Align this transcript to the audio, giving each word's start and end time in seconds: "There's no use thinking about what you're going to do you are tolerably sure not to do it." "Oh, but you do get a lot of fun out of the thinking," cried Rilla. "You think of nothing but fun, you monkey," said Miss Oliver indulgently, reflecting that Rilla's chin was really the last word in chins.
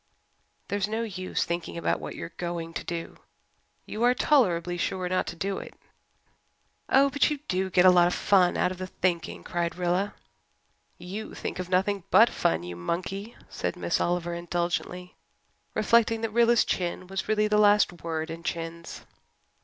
"There's 0.69 0.87
no 0.87 1.03
use 1.03 1.43
thinking 1.45 1.77
about 1.77 1.99
what 1.99 2.15
you're 2.15 2.33
going 2.37 2.73
to 2.73 2.83
do 2.83 3.17
you 3.85 4.01
are 4.01 4.15
tolerably 4.15 4.75
sure 4.75 5.07
not 5.07 5.27
to 5.27 5.35
do 5.35 5.59
it." 5.59 5.75
"Oh, 6.89 7.11
but 7.11 7.29
you 7.29 7.37
do 7.47 7.69
get 7.69 7.85
a 7.85 7.91
lot 7.91 8.07
of 8.07 8.15
fun 8.15 8.57
out 8.57 8.71
of 8.71 8.79
the 8.79 8.87
thinking," 8.87 9.43
cried 9.43 9.75
Rilla. 9.75 10.15
"You 10.97 11.35
think 11.35 11.59
of 11.59 11.69
nothing 11.69 12.03
but 12.09 12.31
fun, 12.31 12.63
you 12.63 12.75
monkey," 12.75 13.35
said 13.47 13.75
Miss 13.75 14.01
Oliver 14.01 14.33
indulgently, 14.33 15.17
reflecting 15.75 16.21
that 16.21 16.31
Rilla's 16.33 16.65
chin 16.65 17.05
was 17.05 17.27
really 17.29 17.47
the 17.47 17.59
last 17.59 18.01
word 18.01 18.31
in 18.31 18.41
chins. 18.41 19.05